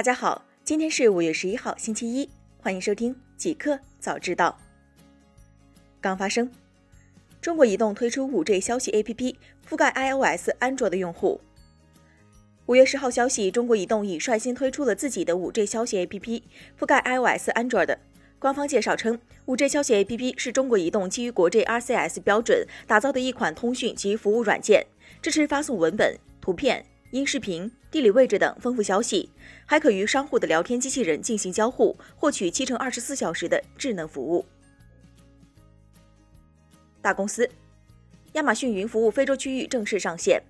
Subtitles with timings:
[0.00, 2.26] 大家好，今天是五月十一号，星期一，
[2.58, 4.58] 欢迎收听极客早知道。
[6.00, 6.50] 刚发生，
[7.42, 9.36] 中国移动推出五 G 消息 APP，
[9.68, 11.38] 覆盖 iOS、安卓的用户。
[12.64, 16.42] 五月十号消息，中国移动已率先推出了自己的五 G 消息 APP，
[16.78, 17.98] 覆盖 iOS、安卓的。
[18.38, 24.86] 官方介绍称，五 G 消息 APP 是中国移动基于国际 RCS 标准打造的一款通讯及服务软件，
[25.20, 26.86] 支持发送文本、图片。
[27.10, 29.28] 音视频、地理位置等丰富消息，
[29.66, 34.46] 还可与商户的聊天机器人进行交互，获取七乘二十四小时的智能服务。
[37.02, 37.50] 大公司，
[38.34, 40.40] 亚马逊云服务非洲区域正式上线。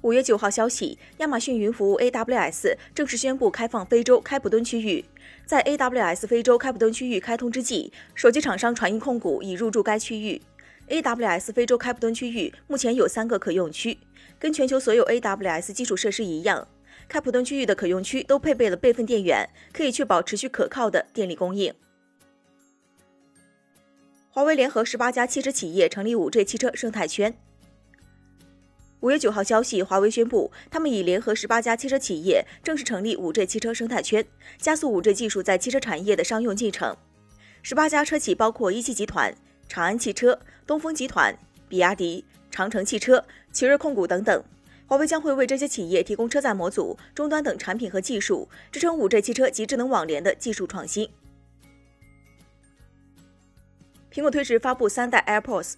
[0.00, 5.04] 五月九号消息，亚马逊云服务 AWS 正式宣布开放非洲开普敦区域。
[5.46, 10.42] 在 AWS 非洲开普敦区域开通之际，手机厂商传音控股已入驻该区域。
[10.88, 13.96] AWS 非洲开普敦区域目前有三个可用区。
[14.40, 16.66] 跟全球所有 AWS 基础设施一样，
[17.06, 21.72] 开普敦区域的可用区都配备了备份电源，可以确保持续可靠的电力供应。
[24.30, 27.36] 华为联合十八家汽车企业成立五 G 汽车生态圈。
[29.00, 34.24] 五月九号消息，华为宣布，他们已联合十八家汽车企业正式成立五 G 汽车生态圈，
[34.58, 36.96] 加速五 G 技术在汽车产业的商用进程。
[37.62, 39.34] 十八家车企包括一汽集团、
[39.68, 41.36] 长安汽车、东风集团、
[41.68, 42.24] 比亚迪。
[42.60, 44.44] 长城汽车、奇瑞控股等等，
[44.86, 51.08] 华为将会为这些企业提供车载模组、终端等产品和技术，支撑五 G 汽车及智能网联的技术创新。
[54.12, 55.76] 苹果推迟发布三代 AirPods。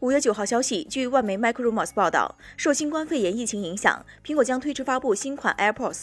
[0.00, 6.02] 五月九号消息，据外媒 Micromos 报道，受新冠肺炎疫情影响，苹果将推迟发布新款 AirPods。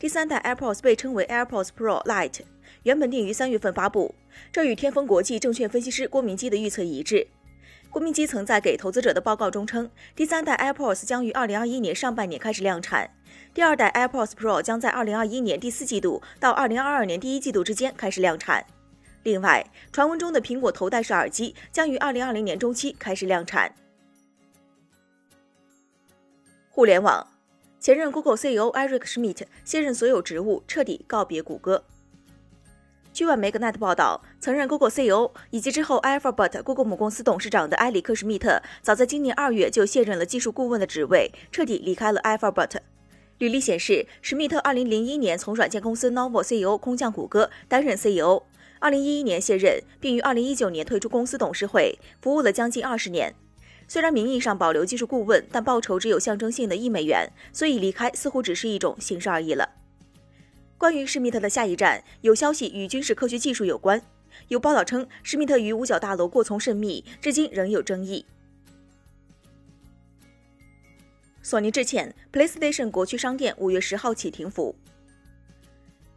[0.00, 2.40] 第三代 AirPods 被称为 AirPods Pro Lite，
[2.82, 4.16] 原本定于三月份发布，
[4.50, 7.28] 这与天风国际证券分析师郭明基的预测一致。
[7.96, 13.10] 郭明基曾在给投资者的报告中称，第三代 AirPods 将于二零二一年上半年开始量产，
[13.54, 18.62] 第二代 AirPods Pro 将在二零二一年第四季度到二零二二年第一季度之间开始量产。
[19.22, 23.74] 另外，传闻中的苹果头戴式耳机将于二零二零年中期开始量产。
[26.68, 27.26] 互联网，
[27.80, 31.82] 前任 Google CEO Eric Schmidt 卸任所有职务，彻底告别谷歌。
[33.16, 42.72] 据外媒 Gnet 报道，曾任 Google CEO 以及之后 Alphabet Google 母公司董事长的埃里克·施密特，早在今年二月就卸任了技术顾问的职位，彻底离开了 Alphabet。
[43.38, 53.34] 履历显示，施密特2001年从软件公司 Novo CEO 空降谷歌，担任 CEO，2011 年卸任，并于2019年退出公司董事会，服务了将近二十年。
[53.88, 59.70] 虽然名义上保留技术顾问，但报酬只有象征性的一美元，所以离开似乎只是一种形式而已了。
[60.78, 64.00] 关于施密特的下一站，有消息与军事科学技术有关。
[64.48, 68.26] 有报道称，施密特与五角大楼过从甚密，至今仍有争议。
[71.42, 74.76] 索尼致歉，PlayStation 国区商店五月十号起停服。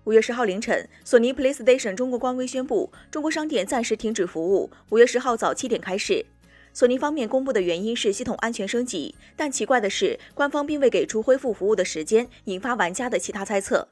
[0.03, 6.25] 五月十号凌晨，索尼 PlayStation 中国官微宣布，中国商店暂时停止服务，五月十号早七点开始。
[6.73, 13.87] 索尼方面公布的原因是系统安全升级，但奇怪的是，官方并未给出恢复服务的时间，引发玩家的其他猜测。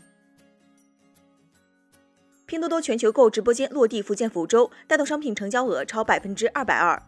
[2.50, 7.04] 拼多多全球购直播间落地福建福州，带动商品成交额超百分之二百二。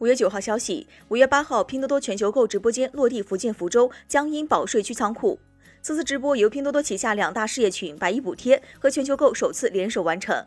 [0.00, 5.40] 五月九号消息，五月八号，拼多多全球购直播间落地福建福州江阴保税区仓库。
[5.80, 10.44] 此次直播由拼多多旗下两大事业群百亿补贴和全球购首次联手完成。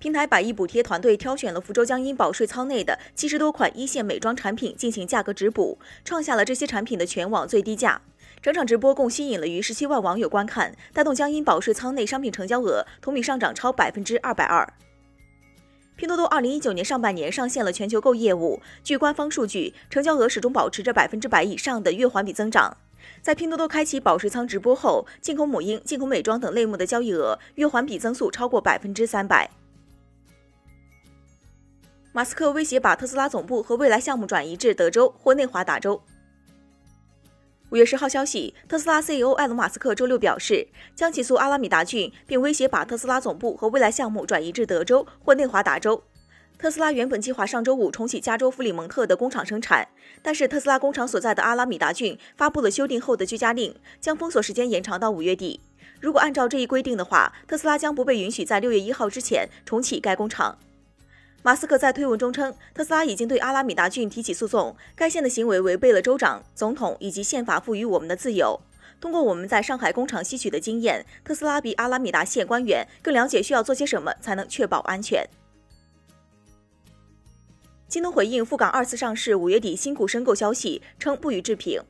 [0.00, 8.02] 平台百亿补贴团队挑选了福州江阴保税仓内的七十多款一线美妆产品进行价格直补，创下了这些产品的全网最低价。
[8.42, 14.68] 整场直播共吸引了逾十七万网友观看，带动江阴保税仓内商品成交额同比上涨超百分之二百二。
[15.94, 22.76] 拼多多二零一九年上半年上线了全球购业务，据官方数据，成交额始终保持着百分之百以上的月环比增长。
[23.20, 29.48] 在拼多多开启保税仓直播后，进口母婴、进口美妆等类目的交易额月环比增速超过百分之三百。
[32.12, 36.02] 马斯克威胁把特斯拉总部和未来项目转移至德州或内华达州。
[37.72, 46.04] 五月十号消息，特斯拉 CEO 埃隆·马斯克周六表示，将起诉阿拉米达郡，并威胁把特斯拉总部和未来项目转移至德州或内华达州。
[46.58, 49.88] 特斯拉原本计划上周五重启加州弗里蒙特的工厂生产，
[50.20, 55.58] 但是特斯拉工厂所在的阿拉米达郡发布了修订后的居家令，将封锁时间延长到五月底。
[55.98, 60.58] 如果按照这一规定的话，特斯拉将不被允许在六月一号之前重启该工厂。
[61.44, 68.60] 马斯克在推文中称，特斯拉已经对阿拉米达郡提起诉讼，该县的行为违背了州长、总统以及宪法赋予我们的自由。
[69.00, 75.28] 通过我们在上海工厂吸取的经验，特斯拉比阿拉米达县官员更了解需要做些什么才能确保安全。
[77.88, 81.82] 京东回应赴港二次上市五月底新股申购消息，称不予置评。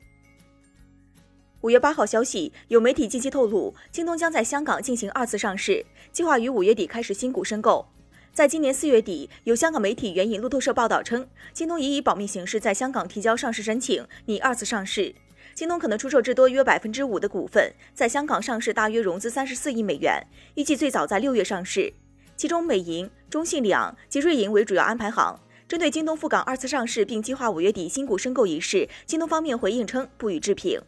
[1.61, 7.85] 五月八号消息，有媒体近期透露，京东将在香港进行二次上市，计划于五月底开始新股申购。
[8.33, 15.13] 在今年四月底，有香港媒体援引路透社报道称，京东已以保密形式在香港提交上市申请，拟二次上市。
[15.53, 20.25] 京东可能出售至多约百分之五的股份，在香港上市大约融资三十四亿美元，
[20.55, 21.93] 预计最早在六月上市。
[22.35, 25.39] 其中，美银、中信两及瑞银为主要安排行。
[25.67, 30.81] 针对京东赴港二次上市并计划五月底新股申购一事，京东方面回应称不予置评。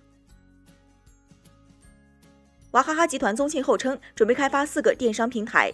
[2.71, 5.71] 娃哈哈集团宗庆后称，准备开发四个电商平台。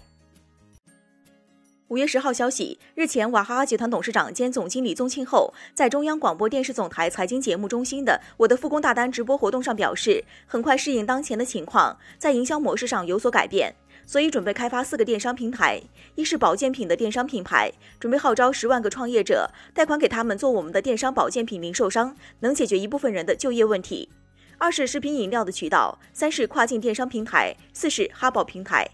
[1.92, 15.82] 五月十号消息，日前，娃哈哈集团董事长兼总经理宗庆后在中央广播电视总台财经节目中心的“我的复工大单”直播活动上表示，很快适应当前的情况，在营销模式上有所改变，所以准备开发四个电商平台：
[16.16, 24.08] 一是保健品的电商品牌，准备号召十万个创业者，贷款给他们做我们的电商保健品零售商，能解决一部分人的就业问题。
[24.58, 28.88] 二是食品饮料的渠道，三是跨境电商平台，四是哈宝平台。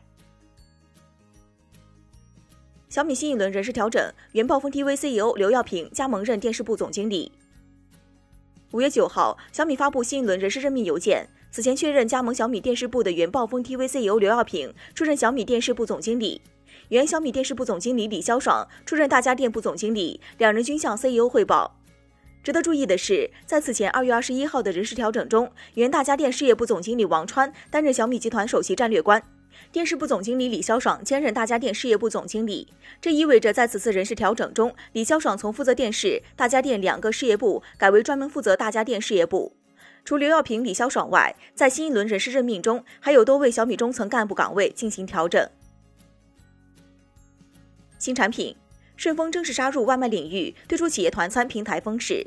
[2.90, 7.30] 小米新一轮人事调整，原暴风 TV CEO 刘耀平加盟任电视部总经理。
[8.72, 16.42] 五月九号，小米发布新一轮人事任命邮件，此前确认加盟小米电视部的原暴风 TV CEO 刘耀平出任小米电视部总经理，
[16.88, 21.76] 原小米电视部总经理李潇爽出任大家电部总经理，两人均向 CEO 汇报。
[22.42, 29.22] 值得注意的是，在此前二月二十一号的人事调整中，原大家电事业部总经理王川担任小米集团首席战略官，
[29.72, 32.68] 电视部总经理李肖爽兼任大家电事业部总经理。
[33.02, 39.56] 这意味着，在此次人事调整中，李肖爽从负责电视、大家电两个事业部，改为专门负责大家电事业部。
[40.06, 45.50] 除刘耀平、李肖爽外，在新一轮人事任命中，还有多位小米中层干部岗位进行调整。
[48.00, 48.56] 新产品，
[48.96, 52.26] 顺丰正式杀入外卖领域，推出企业团餐平台丰食。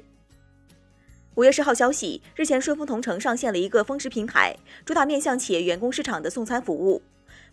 [1.37, 7.01] 五月十号消息，日前顺丰同城上线了一个丰食平台，主打面向企业员工市场的送餐服务。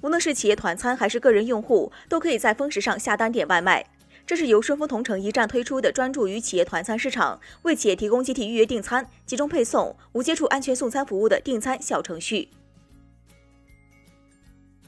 [0.02, 3.86] 无论是企业团餐还是个人用户，都可以在丰食上下单点外卖。
[4.26, 12.50] 这是由顺丰同城一站推出的，专注于企业团餐市场，为企业提供集体预约订餐、集中配送、无接触安全送餐服务的订餐小程序。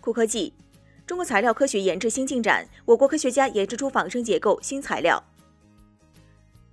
[0.02, 0.52] 酷科技，
[1.06, 5.24] 中国材料科学研制新进展，我国科学家研制出仿生结构新材料。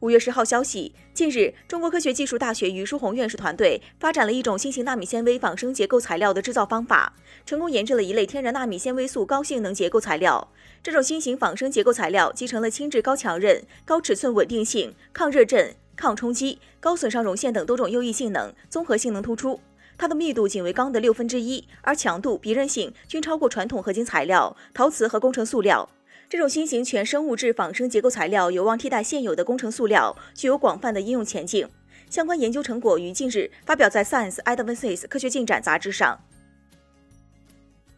[0.07, 7.13] 五月十号消息，近日，中国科学技术大学于书红院士团队发展了一种新型纳米纤维仿生结构材料的制造方法，
[7.45, 10.53] 成功研制了一类天然纳米纤维素高性能结构材料。
[10.81, 19.59] 这种新型仿生结构材料集成了轻质、高强韧、高尺寸、稳定性、抗热震、抗冲击、高损伤容陷等多种优异性能，综合性能突出。
[19.99, 25.89] 它的密度仅为钢的六分之一，而强度、比韧性均超过传统合金材料、陶瓷和工程塑料。
[26.29, 31.69] 这种新型全生物质仿生结构材料有望替代现有的工程塑料，具有广泛的应用前景。
[32.11, 36.21] 相关研究成果于近日发表在《Science Advances》科学进展杂志上。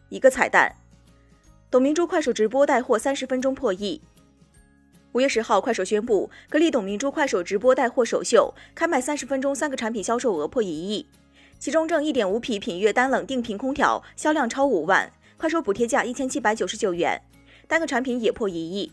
[0.09, 0.75] 一个彩蛋：
[1.71, 3.99] 董明珠快手直播带货三十分钟破亿。
[5.13, 11.07] 五月十号，快手宣布，格力董明珠快手直播带货首秀开卖三十分钟，三个产品销售额破一亿，
[11.57, 17.19] 其中正一点五匹品悦单冷定频空调销量超五万，快手补贴价一千七百九十九元。
[17.69, 18.91] 单个产品也破一亿。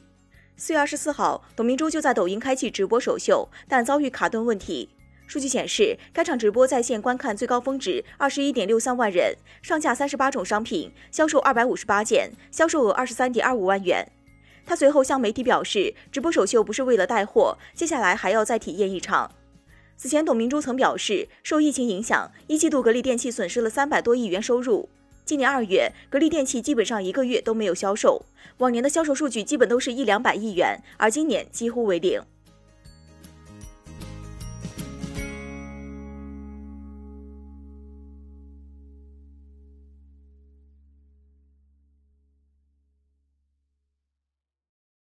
[0.55, 4.91] 四月二十四号，董明珠就在抖音开启直播首秀，但遭遇卡顿问题。
[5.27, 14.07] 数据显示，该场直播在线观看最高峰值二十一点六三万人，上架三十八种商品，销售二百五十八件，销售额二十三点二五万元。
[14.67, 19.33] 他随后向媒体表示，直播首秀不是为了带货，接下来还要再体验一场。
[19.97, 24.91] 此前，董明珠曾表示，受疫情影响，一季度格力电器损失了三百多亿元收入。
[25.27, 28.25] 今年二月，格力电器基本上一个月都没有销售，
[28.59, 32.23] 往年的销售数据基本都是一两百亿元，而今年几乎为零。